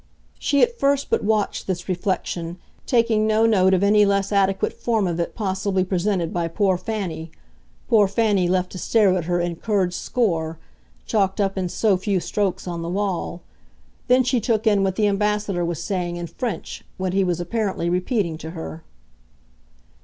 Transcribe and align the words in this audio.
She 0.39 0.63
at 0.63 0.79
first 0.79 1.11
but 1.11 1.23
watched 1.23 1.67
this 1.67 1.87
reflection, 1.87 2.57
taking 2.87 3.27
no 3.27 3.45
note 3.45 3.71
of 3.71 3.83
any 3.83 4.03
less 4.03 4.31
adequate 4.31 4.73
form 4.73 5.05
of 5.05 5.19
it 5.19 5.35
possibly 5.35 5.83
presented 5.83 6.33
by 6.33 6.47
poor 6.47 6.75
Fanny 6.75 7.29
poor 7.87 8.07
Fanny 8.07 8.47
left 8.49 8.71
to 8.71 8.79
stare 8.79 9.15
at 9.15 9.25
her 9.25 9.39
incurred 9.39 9.93
"score," 9.93 10.57
chalked 11.05 11.39
up 11.39 11.55
in 11.55 11.69
so 11.69 11.97
few 11.97 12.19
strokes 12.19 12.67
on 12.67 12.81
the 12.81 12.89
wall; 12.89 13.43
then 14.07 14.23
she 14.23 14.41
took 14.41 14.65
in 14.65 14.81
what 14.83 14.95
the 14.95 15.05
Ambassador 15.05 15.63
was 15.63 15.83
saying, 15.83 16.15
in 16.15 16.25
French, 16.25 16.83
what 16.97 17.13
he 17.13 17.23
was 17.23 17.39
apparently 17.39 17.87
repeating 17.87 18.39
to 18.39 18.49
her. 18.49 18.83